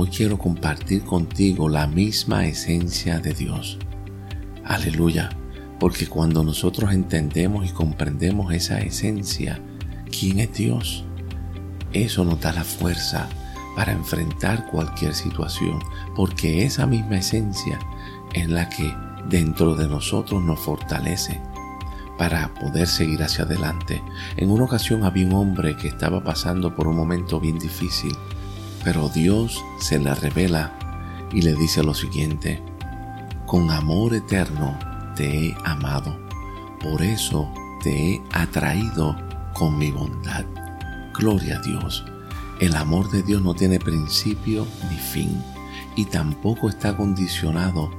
[0.00, 3.78] hoy quiero compartir contigo la misma esencia de Dios.
[4.64, 5.28] Aleluya,
[5.80, 9.60] porque cuando nosotros entendemos y comprendemos esa esencia,
[10.08, 11.04] quién es Dios,
[11.92, 13.28] eso nos da la fuerza
[13.74, 15.80] para enfrentar cualquier situación,
[16.14, 17.80] porque esa misma esencia
[18.34, 18.94] es la que
[19.28, 21.40] dentro de nosotros nos fortalece
[22.16, 24.00] para poder seguir hacia adelante.
[24.36, 28.12] En una ocasión había un hombre que estaba pasando por un momento bien difícil,
[28.84, 30.72] pero Dios se le revela
[31.32, 32.62] y le dice lo siguiente,
[33.46, 34.78] con amor eterno
[35.16, 36.18] te he amado,
[36.80, 39.16] por eso te he atraído
[39.54, 40.44] con mi bondad.
[41.14, 42.04] Gloria a Dios.
[42.60, 45.42] El amor de Dios no tiene principio ni fin
[45.96, 47.90] y tampoco está condicionado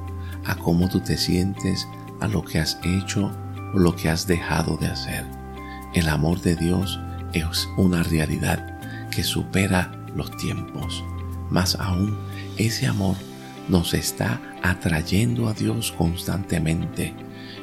[0.46, 1.88] a cómo tú te sientes,
[2.20, 3.32] a lo que has hecho
[3.74, 5.26] o lo que has dejado de hacer.
[5.94, 7.00] El amor de Dios
[7.34, 11.04] es una realidad que supera los tiempos.
[11.50, 12.18] Más aún,
[12.58, 13.16] ese amor
[13.68, 17.14] nos está atrayendo a Dios constantemente.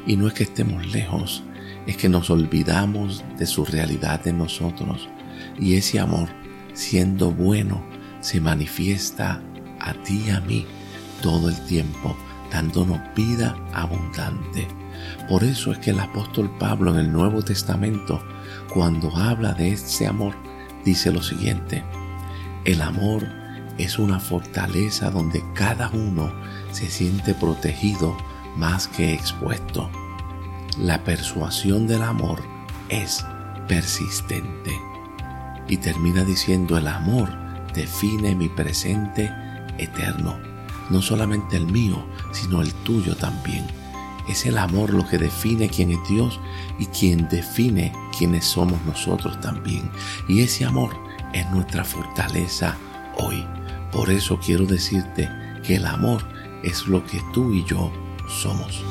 [0.06, 1.42] Y no es que estemos lejos,
[1.86, 5.08] es que nos olvidamos de su realidad en nosotros.
[5.58, 6.28] Y ese amor
[6.76, 7.82] siendo bueno,
[8.20, 9.40] se manifiesta
[9.80, 10.66] a ti y a mí
[11.22, 12.16] todo el tiempo,
[12.52, 14.68] dándonos vida abundante.
[15.28, 18.22] Por eso es que el apóstol Pablo en el Nuevo Testamento,
[18.72, 20.34] cuando habla de ese amor,
[20.84, 21.82] dice lo siguiente,
[22.66, 23.24] el amor
[23.78, 26.32] es una fortaleza donde cada uno
[26.72, 28.16] se siente protegido
[28.56, 29.88] más que expuesto.
[30.76, 32.42] La persuasión del amor
[32.88, 33.24] es
[33.68, 34.72] persistente.
[35.68, 37.30] Y termina diciendo, el amor
[37.72, 39.32] define mi presente
[39.78, 40.36] eterno.
[40.90, 43.64] No solamente el mío, sino el tuyo también.
[44.28, 46.40] Es el amor lo que define quién es Dios
[46.80, 49.88] y quien define quiénes somos nosotros también.
[50.28, 52.76] Y ese amor es nuestra fortaleza
[53.18, 53.46] hoy.
[53.92, 55.28] Por eso quiero decirte
[55.62, 56.22] que el amor
[56.62, 57.92] es lo que tú y yo
[58.28, 58.82] somos.